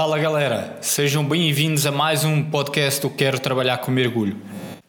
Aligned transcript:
Fala 0.00 0.16
galera, 0.16 0.78
sejam 0.80 1.24
bem-vindos 1.24 1.84
a 1.84 1.90
mais 1.90 2.22
um 2.22 2.40
podcast 2.40 3.00
do 3.00 3.10
Quero 3.10 3.40
Trabalhar 3.40 3.78
com 3.78 3.90
Mergulho. 3.90 4.36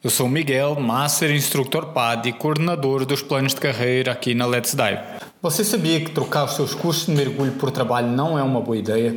Eu 0.04 0.10
sou 0.12 0.28
o 0.28 0.30
Miguel, 0.30 0.80
Master 0.80 1.32
Instructor 1.32 1.88
PAD 1.88 2.30
e 2.30 2.32
coordenador 2.32 3.08
dos 3.08 3.24
planos 3.24 3.56
de 3.56 3.60
carreira 3.60 4.12
aqui 4.12 4.36
na 4.36 4.46
Let's 4.46 4.76
Dive. 4.76 5.00
Você 5.42 5.64
sabia 5.64 6.00
que 6.00 6.12
trocar 6.12 6.46
os 6.46 6.54
seus 6.54 6.76
cursos 6.76 7.08
de 7.08 7.14
mergulho 7.14 7.54
por 7.54 7.72
trabalho 7.72 8.06
não 8.06 8.38
é 8.38 8.44
uma 8.44 8.62
boa 8.62 8.78
ideia? 8.78 9.16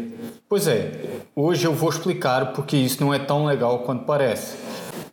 Pois 0.49 0.67
é, 0.67 0.93
hoje 1.37 1.67
eu 1.67 1.75
vou 1.75 1.91
explicar 1.91 2.55
porque 2.55 2.75
isso 2.75 3.05
não 3.05 3.13
é 3.13 3.19
tão 3.19 3.45
legal 3.45 3.81
quanto 3.81 4.07
parece. 4.07 4.57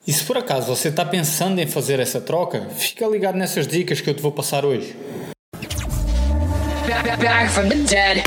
E 0.07 0.13
se 0.13 0.23
por 0.23 0.37
acaso 0.37 0.73
você 0.73 0.87
está 0.87 1.03
pensando 1.03 1.59
em 1.59 1.67
fazer 1.67 1.99
essa 1.99 2.21
troca, 2.21 2.69
fica 2.69 3.05
ligado 3.05 3.35
nessas 3.35 3.67
dicas 3.67 3.99
que 3.99 4.09
eu 4.09 4.13
te 4.13 4.21
vou 4.21 4.31
passar 4.31 4.63
hoje. 4.63 4.95
Back 7.19 7.49
from 7.51 7.67
the 7.67 7.75
dead. 7.75 8.23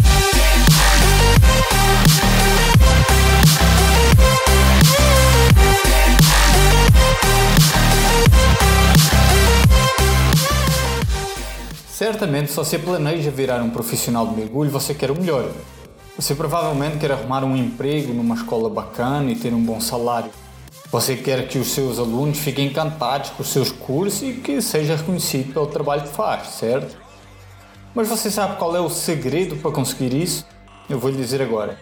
Certamente, 12.02 12.50
se 12.50 12.56
você 12.56 12.80
planeja 12.80 13.30
virar 13.30 13.62
um 13.62 13.70
profissional 13.70 14.26
de 14.26 14.34
mergulho, 14.34 14.68
você 14.70 14.92
quer 14.92 15.10
o 15.12 15.14
melhor. 15.14 15.48
Você 16.16 16.34
provavelmente 16.34 16.98
quer 16.98 17.12
arrumar 17.12 17.44
um 17.44 17.56
emprego 17.56 18.12
numa 18.12 18.34
escola 18.34 18.68
bacana 18.68 19.30
e 19.30 19.36
ter 19.36 19.54
um 19.54 19.62
bom 19.62 19.80
salário. 19.80 20.30
Você 20.90 21.16
quer 21.16 21.46
que 21.46 21.58
os 21.58 21.68
seus 21.68 22.00
alunos 22.00 22.38
fiquem 22.38 22.66
encantados 22.66 23.30
com 23.30 23.42
os 23.42 23.48
seus 23.48 23.70
cursos 23.70 24.22
e 24.22 24.32
que 24.32 24.60
seja 24.60 24.96
reconhecido 24.96 25.52
pelo 25.52 25.68
trabalho 25.68 26.02
que 26.02 26.08
faz, 26.08 26.48
certo? 26.48 26.96
Mas 27.94 28.08
você 28.08 28.30
sabe 28.30 28.56
qual 28.56 28.74
é 28.74 28.80
o 28.80 28.90
segredo 28.90 29.54
para 29.56 29.70
conseguir 29.70 30.12
isso? 30.12 30.44
Eu 30.90 30.98
vou 30.98 31.08
lhe 31.08 31.16
dizer 31.16 31.40
agora. 31.40 31.78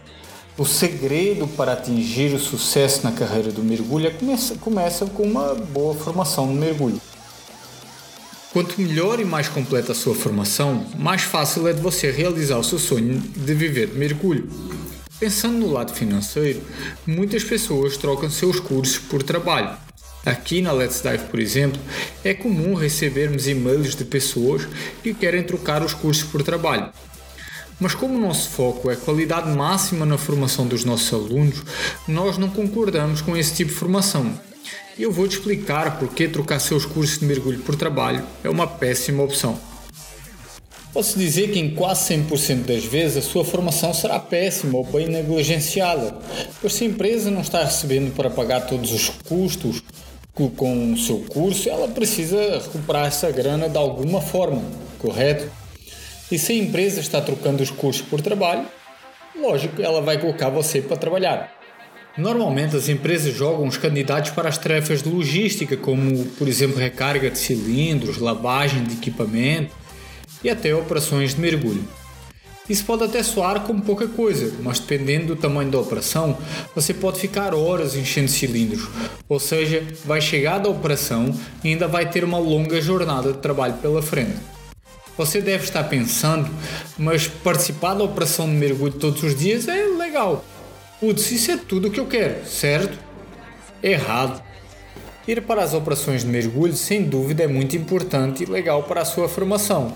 O 0.61 0.67
segredo 0.67 1.49
para 1.49 1.73
atingir 1.73 2.35
o 2.35 2.39
sucesso 2.39 3.03
na 3.03 3.13
carreira 3.13 3.51
do 3.51 3.63
mergulho 3.63 4.09
é 4.09 4.11
começa, 4.11 4.55
começa 4.57 5.07
com 5.07 5.23
uma 5.23 5.55
boa 5.55 5.95
formação 5.95 6.45
no 6.45 6.53
mergulho. 6.53 7.01
Quanto 8.53 8.79
melhor 8.79 9.19
e 9.19 9.25
mais 9.25 9.49
completa 9.49 9.93
a 9.93 9.95
sua 9.95 10.15
formação, 10.15 10.85
mais 10.99 11.23
fácil 11.23 11.67
é 11.67 11.73
de 11.73 11.81
você 11.81 12.11
realizar 12.11 12.59
o 12.59 12.63
seu 12.63 12.79
sonho 12.79 13.19
de 13.19 13.55
viver 13.55 13.87
de 13.87 13.99
mergulho. 13.99 14.51
Pensando 15.19 15.57
no 15.57 15.73
lado 15.73 15.95
financeiro, 15.95 16.61
muitas 17.07 17.43
pessoas 17.43 17.97
trocam 17.97 18.29
seus 18.29 18.61
cursos 18.61 18.99
por 18.99 19.23
trabalho. 19.23 19.75
Aqui 20.27 20.61
na 20.61 20.73
Let's 20.73 21.01
Dive, 21.01 21.25
por 21.31 21.41
exemplo, 21.41 21.81
é 22.23 22.35
comum 22.35 22.75
recebermos 22.75 23.49
e-mails 23.49 23.97
de 23.97 24.05
pessoas 24.05 24.69
que 25.03 25.15
querem 25.15 25.43
trocar 25.43 25.83
os 25.83 25.95
cursos 25.95 26.25
por 26.25 26.43
trabalho. 26.43 26.93
Mas 27.81 27.95
como 27.95 28.15
o 28.15 28.21
nosso 28.21 28.51
foco 28.51 28.91
é 28.91 28.97
qualidade 28.97 29.49
máxima 29.51 30.05
na 30.05 30.19
formação 30.19 30.67
dos 30.67 30.85
nossos 30.85 31.13
alunos, 31.13 31.63
nós 32.07 32.37
não 32.37 32.51
concordamos 32.51 33.23
com 33.23 33.37
esse 33.37 33.55
tipo 33.55 33.71
de 33.71 33.77
formação 33.77 34.39
eu 35.03 35.11
vou 35.11 35.27
te 35.27 35.39
explicar 35.39 35.99
por 35.99 36.09
que 36.09 36.29
trocar 36.29 36.59
seus 36.59 36.85
cursos 36.85 37.19
de 37.19 37.25
mergulho 37.25 37.61
por 37.61 37.75
trabalho 37.75 38.23
é 38.45 38.51
uma 38.51 38.67
péssima 38.67 39.23
opção. 39.23 39.59
Posso 40.93 41.19
dizer 41.19 41.53
que 41.53 41.59
em 41.59 41.75
quase 41.75 42.15
100% 42.15 42.65
das 42.67 42.85
vezes 42.85 43.17
a 43.17 43.23
sua 43.23 43.45
formação 43.45 43.95
será 43.95 44.19
péssima 44.19 44.77
ou 44.77 44.85
bem 44.85 45.09
negligenciada, 45.09 46.19
pois 46.61 46.75
se 46.75 46.85
a 46.85 46.87
empresa 46.89 47.31
não 47.31 47.41
está 47.41 47.65
recebendo 47.65 48.15
para 48.15 48.29
pagar 48.29 48.67
todos 48.67 48.93
os 48.93 49.09
custos 49.27 49.83
com 50.35 50.93
o 50.93 50.97
seu 50.97 51.19
curso, 51.29 51.69
ela 51.69 51.89
precisa 51.89 52.59
recuperar 52.59 53.07
essa 53.07 53.31
grana 53.31 53.69
de 53.69 53.77
alguma 53.77 54.21
forma, 54.21 54.63
correto? 54.99 55.51
E 56.31 56.39
se 56.39 56.53
a 56.53 56.57
empresa 56.57 57.01
está 57.01 57.21
trocando 57.21 57.63
os 57.63 57.71
cursos 57.71 58.03
por 58.03 58.21
trabalho, 58.21 58.65
lógico, 59.37 59.83
ela 59.83 60.01
vai 60.01 60.19
colocar 60.19 60.49
você 60.49 60.81
para 60.81 60.97
trabalhar. 60.97 61.53
Normalmente 62.17 62.77
as 62.77 62.89
empresas 62.89 63.35
jogam 63.35 63.67
os 63.67 63.77
candidatos 63.77 64.31
para 64.31 64.49
as 64.49 64.59
tarefas 64.59 65.03
de 65.03 65.09
logística, 65.09 65.77
como 65.77 66.25
por 66.39 66.49
exemplo 66.49 66.79
recarga 66.79 67.31
de 67.31 67.39
cilindros, 67.39 68.19
lavagem 68.19 68.85
de 68.85 68.95
equipamento 68.95 69.73
e 70.43 70.51
até 70.51 70.75
operações 70.75 71.35
de 71.35 71.41
mergulho. 71.41 71.85
Isso 72.69 72.85
pode 72.85 73.03
até 73.03 73.21
soar 73.23 73.63
como 73.63 73.83
pouca 73.83 74.07
coisa, 74.07 74.53
mas 74.63 74.79
dependendo 74.79 75.35
do 75.35 75.37
tamanho 75.37 75.71
da 75.71 75.81
operação, 75.81 76.39
você 76.73 76.95
pode 76.95 77.19
ficar 77.19 77.53
horas 77.53 77.97
enchendo 77.97 78.31
cilindros, 78.31 78.87
ou 79.29 79.41
seja, 79.41 79.83
vai 80.05 80.21
chegar 80.21 80.59
da 80.59 80.69
operação 80.69 81.35
e 81.65 81.69
ainda 81.69 81.89
vai 81.89 82.09
ter 82.09 82.23
uma 82.23 82.39
longa 82.39 82.81
jornada 82.81 83.33
de 83.33 83.39
trabalho 83.39 83.75
pela 83.75 84.01
frente. 84.01 84.37
Você 85.17 85.41
deve 85.41 85.65
estar 85.65 85.85
pensando, 85.85 86.51
mas 86.97 87.27
participar 87.27 87.95
da 87.95 88.05
operação 88.05 88.47
de 88.47 88.53
mergulho 88.53 88.93
todos 88.93 89.23
os 89.23 89.37
dias 89.37 89.69
é 89.69 89.85
legal, 89.85 90.45
Putz, 91.01 91.31
isso 91.31 91.51
é 91.51 91.57
tudo 91.57 91.89
o 91.89 91.91
que 91.91 91.99
eu 91.99 92.07
quero, 92.07 92.47
certo? 92.47 92.99
Errado. 93.83 94.43
Ir 95.27 95.41
para 95.41 95.63
as 95.63 95.73
operações 95.73 96.21
de 96.21 96.29
mergulho, 96.29 96.77
sem 96.77 97.03
dúvida, 97.05 97.43
é 97.43 97.47
muito 97.47 97.75
importante 97.75 98.43
e 98.43 98.47
legal 98.47 98.83
para 98.83 99.01
a 99.01 99.05
sua 99.07 99.27
formação. 99.27 99.95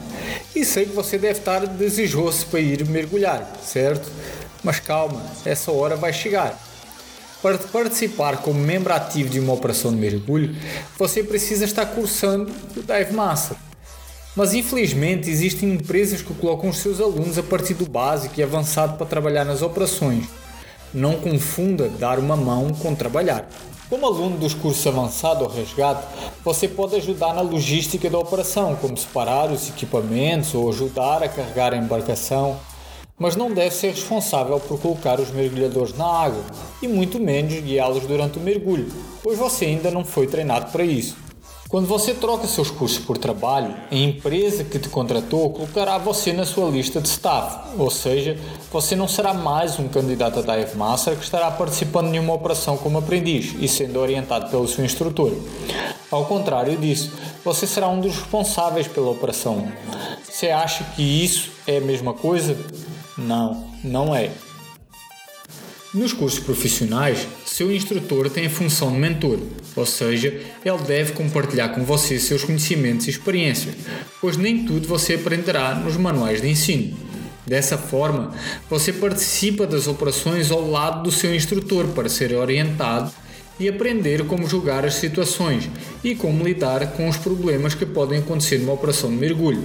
E 0.56 0.64
sei 0.64 0.86
que 0.86 0.92
você 0.94 1.18
deve 1.18 1.38
estar 1.38 1.66
desejoso 1.66 2.46
para 2.46 2.58
ir 2.58 2.86
mergulhar, 2.86 3.52
certo? 3.62 4.10
Mas 4.62 4.80
calma, 4.80 5.22
essa 5.44 5.70
hora 5.70 5.94
vai 5.94 6.10
chegar. 6.10 6.58
Para 7.42 7.58
participar 7.58 8.38
como 8.38 8.58
membro 8.58 8.94
ativo 8.94 9.28
de 9.28 9.38
uma 9.38 9.52
operação 9.52 9.90
de 9.90 9.98
mergulho, 9.98 10.56
você 10.98 11.22
precisa 11.22 11.66
estar 11.66 11.84
cursando 11.84 12.50
o 12.74 12.82
Dive 12.82 13.12
Master. 13.12 13.58
Mas 14.36 14.52
infelizmente 14.52 15.30
existem 15.30 15.72
empresas 15.72 16.20
que 16.20 16.34
colocam 16.34 16.68
os 16.68 16.78
seus 16.78 17.00
alunos 17.00 17.38
a 17.38 17.42
partir 17.42 17.74
do 17.74 17.88
básico 17.88 18.38
e 18.38 18.42
avançado 18.42 18.96
para 18.96 19.06
trabalhar 19.06 19.44
nas 19.44 19.62
operações. 19.62 20.26
Não 20.92 21.14
confunda 21.14 21.88
dar 21.88 22.18
uma 22.18 22.36
mão 22.36 22.72
com 22.72 22.94
trabalhar. 22.94 23.48
Como 23.88 24.06
aluno 24.06 24.36
dos 24.36 24.52
cursos 24.52 24.84
avançado 24.86 25.44
ou 25.44 25.50
resgate, 25.50 26.02
você 26.44 26.66
pode 26.66 26.96
ajudar 26.96 27.32
na 27.32 27.42
logística 27.42 28.10
da 28.10 28.18
operação, 28.18 28.74
como 28.74 28.96
separar 28.96 29.52
os 29.52 29.68
equipamentos 29.68 30.52
ou 30.52 30.68
ajudar 30.68 31.22
a 31.22 31.28
carregar 31.28 31.72
a 31.72 31.76
embarcação, 31.76 32.58
mas 33.16 33.36
não 33.36 33.52
deve 33.52 33.72
ser 33.72 33.90
responsável 33.90 34.58
por 34.58 34.80
colocar 34.80 35.20
os 35.20 35.30
mergulhadores 35.30 35.96
na 35.96 36.06
água 36.06 36.42
e 36.82 36.88
muito 36.88 37.20
menos 37.20 37.54
guiá-los 37.60 38.04
durante 38.04 38.38
o 38.38 38.42
mergulho, 38.42 38.88
pois 39.22 39.38
você 39.38 39.66
ainda 39.66 39.92
não 39.92 40.04
foi 40.04 40.26
treinado 40.26 40.72
para 40.72 40.82
isso. 40.82 41.23
Quando 41.74 41.88
você 41.88 42.14
troca 42.14 42.46
seus 42.46 42.70
cursos 42.70 43.00
por 43.00 43.18
trabalho, 43.18 43.74
a 43.90 43.96
empresa 43.96 44.62
que 44.62 44.78
te 44.78 44.88
contratou 44.88 45.50
colocará 45.50 45.98
você 45.98 46.32
na 46.32 46.46
sua 46.46 46.70
lista 46.70 47.00
de 47.00 47.08
staff, 47.08 47.76
ou 47.76 47.90
seja, 47.90 48.38
você 48.70 48.94
não 48.94 49.08
será 49.08 49.34
mais 49.34 49.76
um 49.80 49.88
candidato 49.88 50.38
a 50.38 50.42
Dive 50.42 50.76
Master 50.76 51.16
que 51.16 51.24
estará 51.24 51.50
participando 51.50 52.14
em 52.14 52.20
uma 52.20 52.32
operação 52.32 52.76
como 52.76 52.98
aprendiz 52.98 53.56
e 53.58 53.66
sendo 53.66 53.98
orientado 53.98 54.48
pelo 54.52 54.68
seu 54.68 54.84
instrutor. 54.84 55.32
Ao 56.12 56.24
contrário 56.26 56.76
disso, 56.76 57.10
você 57.44 57.66
será 57.66 57.88
um 57.88 58.00
dos 58.00 58.14
responsáveis 58.14 58.86
pela 58.86 59.10
operação. 59.10 59.66
Você 60.22 60.50
acha 60.50 60.84
que 60.94 61.02
isso 61.02 61.50
é 61.66 61.78
a 61.78 61.80
mesma 61.80 62.14
coisa? 62.14 62.56
Não, 63.18 63.66
não 63.82 64.14
é. 64.14 64.30
Nos 65.94 66.12
cursos 66.12 66.40
profissionais, 66.40 67.24
seu 67.46 67.72
instrutor 67.72 68.28
tem 68.28 68.46
a 68.46 68.50
função 68.50 68.90
de 68.90 68.98
mentor, 68.98 69.38
ou 69.76 69.86
seja, 69.86 70.40
ele 70.64 70.78
deve 70.84 71.12
compartilhar 71.12 71.68
com 71.68 71.84
você 71.84 72.18
seus 72.18 72.42
conhecimentos 72.42 73.06
e 73.06 73.10
experiências, 73.10 73.76
pois 74.20 74.36
nem 74.36 74.64
tudo 74.64 74.88
você 74.88 75.14
aprenderá 75.14 75.72
nos 75.76 75.96
manuais 75.96 76.40
de 76.40 76.48
ensino. 76.48 76.96
Dessa 77.46 77.78
forma, 77.78 78.34
você 78.68 78.92
participa 78.92 79.68
das 79.68 79.86
operações 79.86 80.50
ao 80.50 80.68
lado 80.68 81.04
do 81.04 81.12
seu 81.12 81.32
instrutor 81.32 81.86
para 81.86 82.08
ser 82.08 82.34
orientado 82.34 83.12
e 83.60 83.68
aprender 83.68 84.26
como 84.26 84.48
julgar 84.48 84.84
as 84.84 84.94
situações 84.94 85.70
e 86.02 86.16
como 86.16 86.42
lidar 86.42 86.88
com 86.94 87.08
os 87.08 87.16
problemas 87.16 87.72
que 87.72 87.86
podem 87.86 88.18
acontecer 88.18 88.58
numa 88.58 88.72
operação 88.72 89.10
de 89.10 89.16
mergulho. 89.16 89.62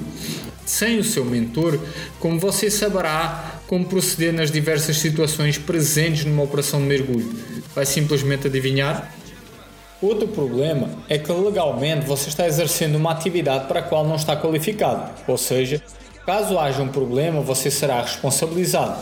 Sem 0.64 1.00
o 1.00 1.04
seu 1.04 1.26
mentor, 1.26 1.80
como 2.20 2.40
você 2.40 2.70
saberá 2.70 3.59
como 3.70 3.86
proceder 3.86 4.34
nas 4.34 4.50
diversas 4.50 4.98
situações 4.98 5.60
presentes 5.60 6.26
numa 6.26 6.42
operação 6.42 6.82
de 6.82 6.88
mergulho? 6.88 7.32
Vai 7.76 7.86
simplesmente 7.86 8.48
adivinhar? 8.48 9.14
Outro 10.02 10.28
problema 10.28 10.90
é 11.08 11.20
que 11.20 11.32
legalmente 11.32 12.08
você 12.08 12.30
está 12.30 12.48
exercendo 12.48 12.96
uma 12.96 13.12
atividade 13.12 13.68
para 13.68 13.82
a 13.82 13.84
qual 13.84 14.08
não 14.08 14.16
está 14.16 14.36
qualificado, 14.36 15.12
ou 15.28 15.38
seja, 15.38 15.84
caso 16.26 16.58
haja 16.58 16.82
um 16.82 16.88
problema, 16.88 17.42
você 17.42 17.70
será 17.70 18.02
responsabilizado. 18.02 18.98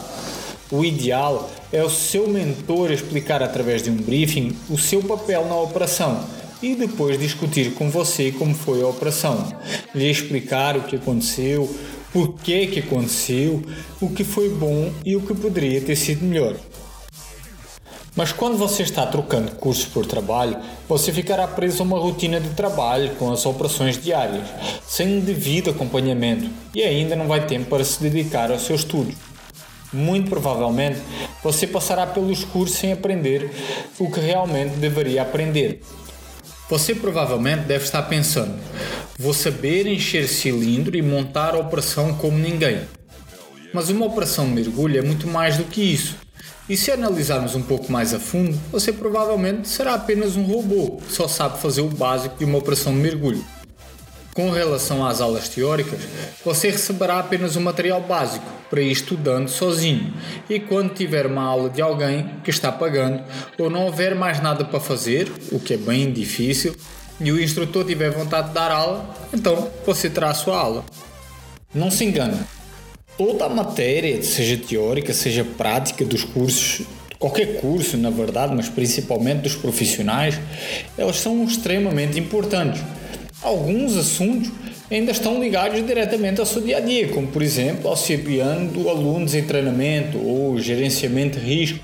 O 0.69 0.83
ideal 0.83 1.49
é 1.71 1.81
o 1.81 1.89
seu 1.89 2.27
mentor 2.27 2.91
explicar 2.91 3.41
através 3.41 3.81
de 3.81 3.89
um 3.89 3.95
briefing 3.95 4.53
o 4.69 4.77
seu 4.77 5.01
papel 5.01 5.45
na 5.47 5.55
operação 5.55 6.25
e 6.61 6.75
depois 6.75 7.17
discutir 7.17 7.73
com 7.73 7.89
você 7.89 8.33
como 8.33 8.53
foi 8.53 8.81
a 8.81 8.87
operação, 8.87 9.47
lhe 9.95 10.09
explicar 10.09 10.75
o 10.75 10.81
que 10.81 10.97
aconteceu, 10.97 11.73
por 12.17 12.33
que 12.33 12.65
que 12.65 12.79
aconteceu, 12.79 13.61
o 14.01 14.09
que 14.09 14.23
foi 14.23 14.49
bom 14.49 14.91
e 15.05 15.15
o 15.15 15.21
que 15.21 15.35
poderia 15.35 15.79
ter 15.79 15.95
sido 15.95 16.25
melhor. 16.25 16.55
Mas 18.15 18.31
quando 18.31 18.57
você 18.57 18.81
está 18.81 19.05
trocando 19.05 19.51
cursos 19.51 19.85
por 19.85 20.03
trabalho, 20.03 20.57
você 20.89 21.13
ficará 21.13 21.47
preso 21.47 21.83
a 21.83 21.85
uma 21.85 21.99
rotina 21.99 22.41
de 22.41 22.49
trabalho 22.55 23.11
com 23.19 23.31
as 23.31 23.45
operações 23.45 24.01
diárias, 24.01 24.47
sem 24.87 25.17
um 25.17 25.19
devido 25.19 25.69
acompanhamento 25.69 26.49
e 26.73 26.81
ainda 26.81 27.15
não 27.15 27.27
vai 27.27 27.41
ter 27.41 27.49
tempo 27.49 27.69
para 27.69 27.83
se 27.83 28.01
dedicar 28.01 28.51
aos 28.51 28.63
seus 28.63 28.81
estudos. 28.81 29.13
muito 29.93 30.27
provavelmente 30.27 30.99
você 31.43 31.67
passará 31.67 32.07
pelos 32.07 32.43
cursos 32.43 32.79
sem 32.79 32.91
aprender 32.91 33.51
o 33.99 34.11
que 34.11 34.19
realmente 34.19 34.75
deveria 34.77 35.21
aprender. 35.21 35.81
Você 36.69 36.93
provavelmente 36.93 37.63
deve 37.63 37.85
estar 37.85 38.01
pensando: 38.03 38.53
vou 39.17 39.33
saber 39.33 39.87
encher 39.87 40.27
cilindro 40.27 40.97
e 40.97 41.01
montar 41.01 41.55
a 41.55 41.59
operação 41.59 42.13
como 42.15 42.37
ninguém. 42.37 42.81
Mas 43.73 43.89
uma 43.89 44.05
operação 44.05 44.45
de 44.45 44.51
mergulho 44.51 44.97
é 44.97 45.01
muito 45.01 45.27
mais 45.27 45.55
do 45.55 45.63
que 45.63 45.81
isso. 45.81 46.15
E 46.69 46.75
se 46.75 46.91
analisarmos 46.91 47.55
um 47.55 47.61
pouco 47.61 47.89
mais 47.89 48.13
a 48.13 48.19
fundo, 48.19 48.59
você 48.69 48.91
provavelmente 48.91 49.69
será 49.69 49.93
apenas 49.93 50.35
um 50.35 50.43
robô 50.43 50.97
que 50.97 51.13
só 51.13 51.25
sabe 51.25 51.61
fazer 51.61 51.79
o 51.79 51.87
básico 51.87 52.37
de 52.37 52.43
uma 52.43 52.57
operação 52.57 52.91
de 52.91 52.99
mergulho. 52.99 53.43
Com 54.37 54.51
relação 54.51 55.03
às 55.03 55.19
aulas 55.19 55.49
teóricas, 55.49 55.99
você 56.45 56.69
receberá 56.69 57.17
apenas 57.17 57.55
o 57.55 57.59
material 57.59 57.99
básico 57.99 58.45
para 58.69 58.79
ir 58.79 58.91
estudando 58.91 59.47
sozinho. 59.47 60.13
E 60.47 60.59
quando 60.59 60.93
tiver 60.93 61.25
uma 61.25 61.41
aula 61.41 61.71
de 61.71 61.81
alguém 61.81 62.35
que 62.43 62.51
está 62.51 62.71
pagando 62.71 63.23
ou 63.57 63.67
não 63.67 63.87
houver 63.87 64.13
mais 64.13 64.39
nada 64.39 64.63
para 64.63 64.79
fazer, 64.79 65.27
o 65.51 65.59
que 65.59 65.73
é 65.73 65.77
bem 65.77 66.13
difícil, 66.13 66.75
e 67.19 67.31
o 67.31 67.41
instrutor 67.41 67.83
tiver 67.83 68.11
vontade 68.11 68.49
de 68.49 68.53
dar 68.53 68.69
aula, 68.69 69.11
então 69.33 69.71
você 69.83 70.07
terá 70.07 70.29
a 70.29 70.35
sua 70.35 70.59
aula. 70.59 70.85
Não 71.73 71.89
se 71.89 72.05
engane, 72.05 72.37
toda 73.17 73.45
a 73.45 73.49
matéria, 73.49 74.21
seja 74.21 74.55
teórica, 74.55 75.15
seja 75.15 75.43
prática 75.43 76.05
dos 76.05 76.23
cursos 76.23 76.85
qualquer 77.17 77.59
curso, 77.59 77.97
na 77.97 78.11
verdade, 78.11 78.53
mas 78.55 78.69
principalmente 78.69 79.41
dos 79.41 79.55
profissionais, 79.55 80.39
elas 80.95 81.19
são 81.19 81.43
extremamente 81.43 82.19
importantes 82.19 82.83
alguns 83.47 83.95
assuntos 83.97 84.51
ainda 84.91 85.11
estão 85.11 85.39
ligados 85.39 85.85
diretamente 85.85 86.39
ao 86.39 86.45
seu 86.45 86.61
dia 86.61 86.77
a 86.77 86.79
dia, 86.79 87.07
como 87.09 87.27
por 87.27 87.41
exemplo 87.41 87.89
auxiliando 87.89 88.89
alunos 88.89 89.33
em 89.33 89.43
treinamento 89.43 90.17
ou 90.17 90.59
gerenciamento 90.59 91.39
de 91.39 91.45
risco. 91.45 91.79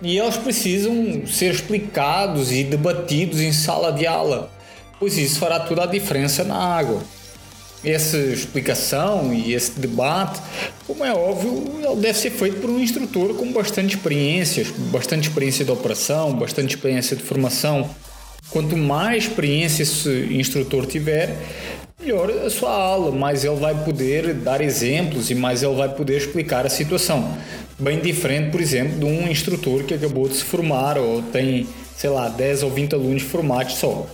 E 0.00 0.16
eles 0.16 0.36
precisam 0.36 1.26
ser 1.26 1.52
explicados 1.52 2.52
e 2.52 2.62
debatidos 2.62 3.40
em 3.40 3.52
sala 3.52 3.92
de 3.92 4.06
aula, 4.06 4.50
pois 5.00 5.16
isso 5.18 5.40
fará 5.40 5.58
toda 5.58 5.82
a 5.82 5.86
diferença 5.86 6.44
na 6.44 6.54
água. 6.54 7.02
Essa 7.84 8.16
explicação 8.16 9.32
e 9.32 9.52
esse 9.52 9.78
debate, 9.78 10.40
como 10.86 11.04
é 11.04 11.12
óbvio, 11.12 11.80
ele 11.80 12.00
deve 12.00 12.18
ser 12.18 12.30
feito 12.30 12.60
por 12.60 12.70
um 12.70 12.78
instrutor 12.78 13.34
com 13.34 13.52
bastante 13.52 13.96
experiência, 13.96 14.66
bastante 14.90 15.28
experiência 15.28 15.64
de 15.64 15.70
operação, 15.70 16.32
bastante 16.34 16.74
experiência 16.74 17.16
de 17.16 17.22
formação 17.22 17.88
Quanto 18.50 18.76
mais 18.76 19.24
experiência 19.24 19.82
esse 19.82 20.08
instrutor 20.30 20.86
tiver, 20.86 21.36
melhor 22.00 22.30
a 22.30 22.48
sua 22.48 22.72
aula, 22.72 23.12
mais 23.12 23.44
ele 23.44 23.56
vai 23.56 23.74
poder 23.84 24.32
dar 24.32 24.62
exemplos 24.62 25.30
e 25.30 25.34
mais 25.34 25.62
ele 25.62 25.74
vai 25.74 25.90
poder 25.90 26.16
explicar 26.16 26.64
a 26.64 26.70
situação. 26.70 27.36
Bem 27.78 28.00
diferente, 28.00 28.50
por 28.50 28.60
exemplo, 28.60 28.98
de 28.98 29.04
um 29.04 29.28
instrutor 29.28 29.84
que 29.84 29.92
acabou 29.92 30.26
de 30.28 30.36
se 30.36 30.44
formar 30.44 30.96
ou 30.96 31.20
tem, 31.20 31.66
sei 31.94 32.08
lá, 32.08 32.28
10 32.28 32.62
ou 32.62 32.70
20 32.70 32.94
alunos 32.94 33.22
formados 33.22 33.74
só. 33.74 34.06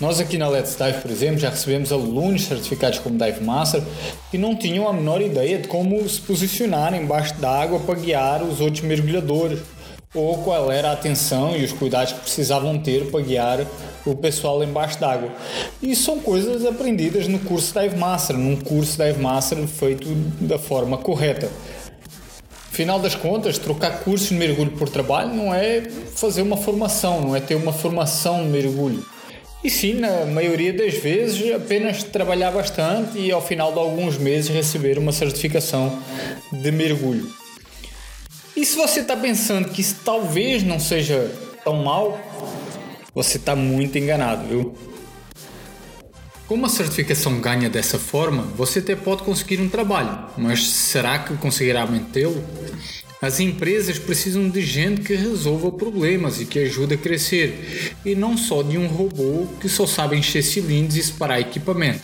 Nós 0.00 0.20
aqui 0.20 0.38
na 0.38 0.48
Let's 0.48 0.76
Dive, 0.76 1.00
por 1.02 1.10
exemplo, 1.10 1.40
já 1.40 1.50
recebemos 1.50 1.90
alunos 1.90 2.44
certificados 2.44 3.00
como 3.00 3.18
Dive 3.18 3.42
Master 3.42 3.82
que 4.30 4.38
não 4.38 4.54
tinham 4.54 4.88
a 4.88 4.92
menor 4.92 5.20
ideia 5.20 5.58
de 5.58 5.66
como 5.66 6.08
se 6.08 6.20
posicionar 6.20 6.94
embaixo 6.94 7.34
d'água 7.34 7.80
para 7.80 7.96
guiar 7.96 8.44
os 8.44 8.60
outros 8.60 8.84
mergulhadores 8.84 9.58
ou 10.18 10.38
qual 10.38 10.70
era 10.70 10.90
a 10.90 10.92
atenção 10.92 11.56
e 11.56 11.64
os 11.64 11.72
cuidados 11.72 12.12
que 12.12 12.20
precisavam 12.20 12.78
ter 12.78 13.10
para 13.10 13.20
guiar 13.20 13.66
o 14.04 14.14
pessoal 14.14 14.62
embaixo 14.62 14.98
d'água. 14.98 15.30
E 15.82 15.94
são 15.94 16.18
coisas 16.20 16.64
aprendidas 16.64 17.28
no 17.28 17.38
curso 17.38 17.78
Dive 17.78 17.96
Master, 17.96 18.36
num 18.36 18.56
curso 18.56 18.96
Dive 18.96 19.20
Master 19.20 19.58
feito 19.66 20.08
da 20.40 20.58
forma 20.58 20.98
correta. 20.98 21.50
Final 22.70 23.00
das 23.00 23.14
contas, 23.14 23.58
trocar 23.58 24.00
cursos 24.00 24.28
de 24.28 24.34
mergulho 24.34 24.70
por 24.72 24.88
trabalho 24.88 25.34
não 25.34 25.52
é 25.52 25.82
fazer 26.14 26.42
uma 26.42 26.56
formação, 26.56 27.20
não 27.20 27.34
é 27.34 27.40
ter 27.40 27.56
uma 27.56 27.72
formação 27.72 28.44
de 28.44 28.50
mergulho. 28.50 29.04
E 29.64 29.68
sim, 29.68 29.94
na 29.94 30.24
maioria 30.24 30.72
das 30.72 30.94
vezes, 30.94 31.52
apenas 31.52 32.04
trabalhar 32.04 32.52
bastante 32.52 33.18
e 33.18 33.32
ao 33.32 33.42
final 33.42 33.72
de 33.72 33.78
alguns 33.80 34.16
meses 34.16 34.48
receber 34.48 34.96
uma 34.96 35.10
certificação 35.10 35.98
de 36.52 36.70
mergulho. 36.70 37.37
E 38.58 38.64
se 38.64 38.74
você 38.74 38.98
está 38.98 39.16
pensando 39.16 39.68
que 39.68 39.80
isso 39.80 39.98
talvez 40.04 40.64
não 40.64 40.80
seja 40.80 41.32
tão 41.62 41.84
mal, 41.84 42.18
você 43.14 43.36
está 43.36 43.54
muito 43.54 43.96
enganado, 43.96 44.48
viu? 44.48 44.76
Como 46.48 46.66
a 46.66 46.68
certificação 46.68 47.38
ganha 47.38 47.70
dessa 47.70 48.00
forma, 48.00 48.42
você 48.56 48.80
até 48.80 48.96
pode 48.96 49.22
conseguir 49.22 49.60
um 49.60 49.68
trabalho, 49.68 50.26
mas 50.36 50.66
será 50.66 51.20
que 51.20 51.36
conseguirá 51.36 51.86
mantê-lo? 51.86 52.44
As 53.22 53.38
empresas 53.38 53.96
precisam 53.96 54.50
de 54.50 54.60
gente 54.60 55.02
que 55.02 55.14
resolva 55.14 55.70
problemas 55.70 56.40
e 56.40 56.44
que 56.44 56.58
ajude 56.58 56.94
a 56.94 56.98
crescer, 56.98 57.94
e 58.04 58.16
não 58.16 58.36
só 58.36 58.64
de 58.64 58.76
um 58.76 58.88
robô 58.88 59.46
que 59.60 59.68
só 59.68 59.86
sabe 59.86 60.16
encher 60.16 60.42
cilindros 60.42 60.96
e 60.96 61.02
separar 61.04 61.38
equipamento. 61.38 62.02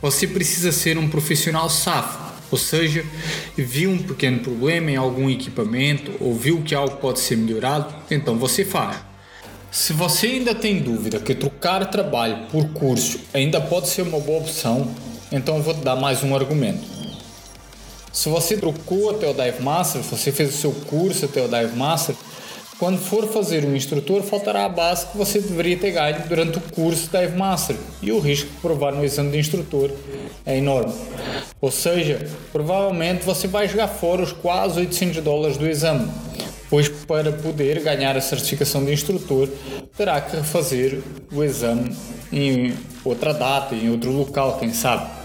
Você 0.00 0.28
precisa 0.28 0.70
ser 0.70 0.96
um 0.96 1.08
profissional 1.08 1.68
safo, 1.68 2.31
ou 2.52 2.58
seja, 2.58 3.02
viu 3.56 3.90
um 3.90 3.98
pequeno 3.98 4.40
problema 4.40 4.90
em 4.90 4.96
algum 4.96 5.30
equipamento 5.30 6.12
ou 6.20 6.34
viu 6.34 6.60
que 6.62 6.74
algo 6.74 6.96
pode 6.98 7.18
ser 7.18 7.36
melhorado, 7.36 7.92
então 8.10 8.36
você 8.36 8.62
faz. 8.62 8.98
Se 9.70 9.94
você 9.94 10.26
ainda 10.26 10.54
tem 10.54 10.80
dúvida 10.80 11.18
que 11.18 11.34
trocar 11.34 11.86
trabalho 11.86 12.46
por 12.52 12.68
curso 12.74 13.18
ainda 13.32 13.58
pode 13.58 13.88
ser 13.88 14.02
uma 14.02 14.20
boa 14.20 14.40
opção, 14.40 14.94
então 15.32 15.62
vou 15.62 15.72
te 15.72 15.80
dar 15.80 15.96
mais 15.96 16.22
um 16.22 16.36
argumento. 16.36 16.86
Se 18.12 18.28
você 18.28 18.58
trocou 18.58 19.08
até 19.08 19.26
o 19.26 19.32
Dive 19.32 19.62
Master, 19.62 20.02
você 20.02 20.30
fez 20.30 20.50
o 20.50 20.58
seu 20.58 20.72
curso 20.72 21.24
até 21.24 21.42
o 21.42 21.48
Dive 21.48 21.74
Master, 21.74 22.14
quando 22.82 22.98
for 22.98 23.28
fazer 23.28 23.64
um 23.64 23.76
instrutor, 23.76 24.24
faltará 24.24 24.64
a 24.64 24.68
base 24.68 25.06
que 25.06 25.16
você 25.16 25.38
deveria 25.38 25.76
ter 25.76 25.92
ganho 25.92 26.26
durante 26.26 26.58
o 26.58 26.60
curso 26.60 27.08
Dive 27.12 27.36
Master 27.36 27.76
e 28.02 28.10
o 28.10 28.18
risco 28.18 28.50
de 28.50 28.56
provar 28.56 28.90
no 28.90 29.04
exame 29.04 29.30
de 29.30 29.38
instrutor 29.38 29.88
é 30.44 30.58
enorme. 30.58 30.92
Ou 31.60 31.70
seja, 31.70 32.28
provavelmente 32.50 33.24
você 33.24 33.46
vai 33.46 33.68
jogar 33.68 33.86
fora 33.86 34.22
os 34.22 34.32
quase 34.32 34.80
800 34.80 35.22
dólares 35.22 35.56
do 35.56 35.68
exame, 35.68 36.10
pois 36.68 36.88
para 36.88 37.30
poder 37.30 37.80
ganhar 37.84 38.16
a 38.16 38.20
certificação 38.20 38.84
de 38.84 38.92
instrutor 38.92 39.48
terá 39.96 40.20
que 40.20 40.34
refazer 40.34 41.00
o 41.30 41.44
exame 41.44 41.94
em 42.32 42.74
outra 43.04 43.32
data, 43.32 43.76
em 43.76 43.90
outro 43.90 44.10
local, 44.10 44.58
quem 44.58 44.74
sabe. 44.74 45.21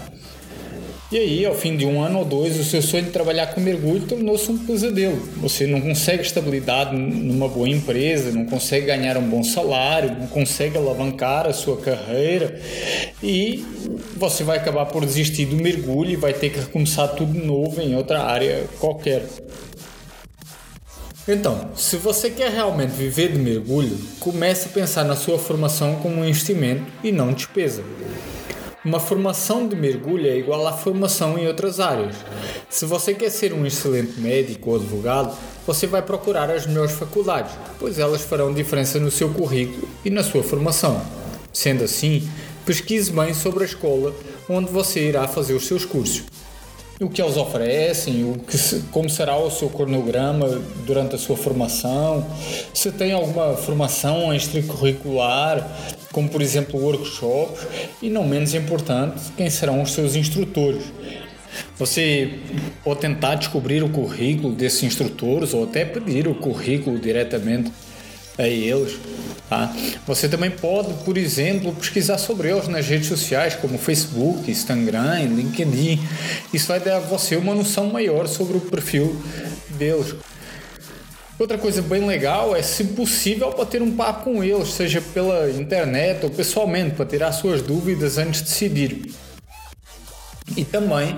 E 1.10 1.16
aí, 1.16 1.46
ao 1.46 1.54
fim 1.54 1.74
de 1.74 1.86
um 1.86 2.02
ano 2.02 2.18
ou 2.18 2.24
dois, 2.26 2.60
o 2.60 2.64
seu 2.64 2.82
sonho 2.82 3.04
de 3.04 3.10
trabalhar 3.10 3.46
com 3.46 3.62
mergulho 3.62 4.02
tornou-se 4.02 4.50
um 4.50 4.58
pesadelo. 4.58 5.16
Você 5.38 5.66
não 5.66 5.80
consegue 5.80 6.22
estabilidade 6.22 6.94
numa 6.94 7.48
boa 7.48 7.66
empresa, 7.66 8.30
não 8.30 8.44
consegue 8.44 8.84
ganhar 8.84 9.16
um 9.16 9.26
bom 9.26 9.42
salário, 9.42 10.14
não 10.20 10.26
consegue 10.26 10.76
alavancar 10.76 11.46
a 11.46 11.52
sua 11.54 11.78
carreira 11.78 12.60
e 13.22 13.64
você 14.18 14.44
vai 14.44 14.58
acabar 14.58 14.84
por 14.84 15.06
desistir 15.06 15.46
do 15.46 15.56
mergulho 15.56 16.10
e 16.10 16.16
vai 16.16 16.34
ter 16.34 16.50
que 16.50 16.58
recomeçar 16.58 17.08
tudo 17.14 17.32
de 17.32 17.46
novo 17.46 17.80
em 17.80 17.96
outra 17.96 18.22
área 18.24 18.64
qualquer. 18.78 19.22
Então, 21.26 21.70
se 21.74 21.96
você 21.96 22.28
quer 22.28 22.50
realmente 22.50 22.90
viver 22.90 23.32
de 23.32 23.38
mergulho, 23.38 23.98
comece 24.20 24.68
a 24.68 24.72
pensar 24.72 25.04
na 25.04 25.16
sua 25.16 25.38
formação 25.38 25.96
como 26.02 26.20
um 26.20 26.24
investimento 26.24 26.84
e 27.02 27.10
não 27.10 27.32
despesa. 27.32 27.82
Uma 28.84 29.00
formação 29.00 29.66
de 29.66 29.74
mergulho 29.74 30.28
é 30.28 30.36
igual 30.36 30.64
à 30.64 30.72
formação 30.72 31.36
em 31.36 31.48
outras 31.48 31.80
áreas. 31.80 32.14
Se 32.70 32.86
você 32.86 33.12
quer 33.12 33.28
ser 33.28 33.52
um 33.52 33.66
excelente 33.66 34.20
médico 34.20 34.70
ou 34.70 34.76
advogado, 34.76 35.36
você 35.66 35.84
vai 35.84 36.00
procurar 36.00 36.48
as 36.48 36.64
melhores 36.64 36.92
faculdades, 36.92 37.52
pois 37.80 37.98
elas 37.98 38.22
farão 38.22 38.54
diferença 38.54 39.00
no 39.00 39.10
seu 39.10 39.30
currículo 39.30 39.88
e 40.04 40.10
na 40.10 40.22
sua 40.22 40.44
formação. 40.44 41.02
Sendo 41.52 41.82
assim, 41.82 42.30
pesquise 42.64 43.10
bem 43.10 43.34
sobre 43.34 43.64
a 43.64 43.66
escola 43.66 44.14
onde 44.48 44.70
você 44.70 45.08
irá 45.08 45.26
fazer 45.26 45.54
os 45.54 45.66
seus 45.66 45.84
cursos. 45.84 46.22
O 47.00 47.08
que 47.08 47.20
eles 47.20 47.36
oferecem, 47.36 48.24
o 48.24 48.38
que, 48.38 48.56
como 48.92 49.10
será 49.10 49.36
o 49.36 49.50
seu 49.50 49.68
cronograma 49.68 50.60
durante 50.86 51.16
a 51.16 51.18
sua 51.18 51.36
formação, 51.36 52.24
se 52.72 52.92
tem 52.92 53.12
alguma 53.12 53.54
formação 53.54 54.32
extracurricular, 54.34 55.68
como 56.18 56.28
por 56.28 56.42
exemplo 56.42 56.80
workshops, 56.80 57.64
e 58.02 58.10
não 58.10 58.26
menos 58.26 58.52
importante, 58.52 59.20
quem 59.36 59.48
serão 59.48 59.80
os 59.80 59.92
seus 59.92 60.16
instrutores. 60.16 60.82
Você 61.78 62.40
pode 62.82 62.98
tentar 62.98 63.36
descobrir 63.36 63.84
o 63.84 63.88
currículo 63.88 64.52
desses 64.52 64.82
instrutores 64.82 65.54
ou 65.54 65.62
até 65.62 65.84
pedir 65.84 66.26
o 66.26 66.34
currículo 66.34 66.98
diretamente 66.98 67.70
a 68.36 68.48
eles. 68.48 68.98
Tá? 69.48 69.72
Você 70.08 70.28
também 70.28 70.50
pode, 70.50 70.92
por 71.04 71.16
exemplo, 71.16 71.72
pesquisar 71.72 72.18
sobre 72.18 72.50
eles 72.50 72.66
nas 72.66 72.84
redes 72.88 73.06
sociais 73.06 73.54
como 73.54 73.78
Facebook, 73.78 74.50
Instagram, 74.50 75.20
LinkedIn. 75.22 76.00
Isso 76.52 76.66
vai 76.66 76.80
dar 76.80 76.96
a 76.96 77.00
você 77.00 77.36
uma 77.36 77.54
noção 77.54 77.86
maior 77.90 78.26
sobre 78.26 78.56
o 78.56 78.60
perfil 78.60 79.16
deles. 79.70 80.16
Outra 81.38 81.56
coisa 81.56 81.80
bem 81.80 82.04
legal 82.04 82.56
é, 82.56 82.62
se 82.62 82.82
possível, 82.82 83.54
bater 83.56 83.80
um 83.80 83.94
papo 83.94 84.24
com 84.24 84.42
eles, 84.42 84.70
seja 84.70 85.00
pela 85.00 85.48
internet 85.50 86.24
ou 86.24 86.30
pessoalmente, 86.30 86.96
para 86.96 87.06
tirar 87.06 87.30
suas 87.30 87.62
dúvidas 87.62 88.18
antes 88.18 88.42
de 88.42 88.48
decidir. 88.48 89.14
E 90.56 90.64
também 90.64 91.16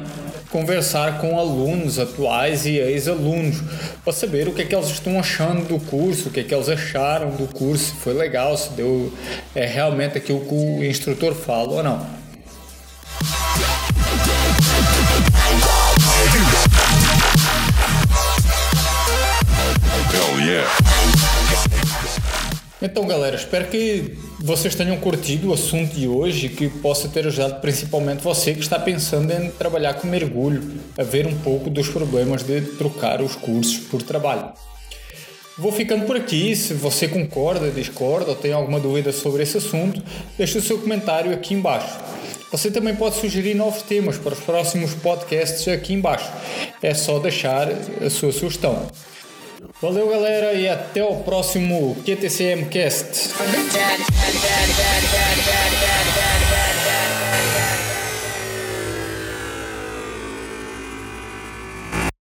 conversar 0.51 1.21
com 1.21 1.39
alunos 1.39 1.99
atuais 1.99 2.67
e 2.67 2.77
ex-alunos 2.77 3.63
para 4.05 4.13
saber 4.13 4.47
o 4.47 4.53
que 4.53 4.61
é 4.61 4.65
que 4.67 4.75
eles 4.75 4.91
estão 4.91 5.19
achando 5.19 5.67
do 5.67 5.79
curso, 5.79 6.29
o 6.29 6.33
que 6.33 6.41
é 6.41 6.43
que 6.43 6.55
eles 6.55 6.69
acharam 6.69 7.31
do 7.31 7.47
curso, 7.47 7.85
se 7.85 8.01
foi 8.01 8.13
legal, 8.13 8.55
se 8.59 8.71
deu 8.71 9.11
é, 9.55 9.65
realmente 9.65 10.19
aquilo 10.19 10.41
que 10.41 10.55
o 10.55 10.85
instrutor 10.85 11.35
fala 11.35 11.73
ou 11.73 11.83
não. 11.83 12.20
Então, 22.83 23.07
galera, 23.07 23.37
espero 23.37 23.67
que 23.67 24.17
vocês 24.39 24.75
tenham 24.75 24.97
curtido 24.97 25.51
o 25.51 25.53
assunto 25.53 25.95
de 25.95 26.09
hoje 26.09 26.47
e 26.47 26.49
que 26.49 26.69
possa 26.69 27.09
ter 27.09 27.27
ajudado 27.27 27.61
principalmente 27.61 28.23
você 28.23 28.55
que 28.55 28.61
está 28.61 28.79
pensando 28.79 29.31
em 29.31 29.51
trabalhar 29.51 29.95
com 29.95 30.07
mergulho, 30.07 30.81
a 30.97 31.03
ver 31.03 31.27
um 31.27 31.37
pouco 31.41 31.69
dos 31.69 31.89
problemas 31.89 32.43
de 32.43 32.63
trocar 32.63 33.21
os 33.21 33.37
cursos 33.37 33.77
por 33.79 34.03
trabalho. 34.03 34.53
Vou 35.59 35.71
ficando 35.71 36.07
por 36.07 36.17
aqui. 36.17 36.57
Se 36.57 36.73
você 36.73 37.07
concorda, 37.07 37.71
discorda 37.71 38.31
ou 38.31 38.35
tem 38.35 38.51
alguma 38.51 38.81
dúvida 38.81 39.13
sobre 39.13 39.43
esse 39.43 39.59
assunto, 39.59 40.03
deixe 40.39 40.57
o 40.57 40.63
seu 40.63 40.79
comentário 40.79 41.35
aqui 41.35 41.53
embaixo. 41.53 41.99
Você 42.51 42.71
também 42.71 42.97
pode 42.97 43.17
sugerir 43.17 43.55
novos 43.55 43.83
temas 43.83 44.17
para 44.17 44.33
os 44.33 44.41
próximos 44.41 44.95
podcasts 44.95 45.69
aqui 45.69 45.93
embaixo. 45.93 46.33
É 46.83 46.95
só 46.95 47.19
deixar 47.19 47.69
a 47.69 48.09
sua 48.09 48.33
sugestão. 48.33 48.89
Valeu, 49.83 50.11
galera, 50.11 50.53
e 50.53 50.69
até 50.69 51.03
o 51.03 51.17
próximo 51.17 51.97
QTCM 52.05 52.67
Cast. 52.67 53.31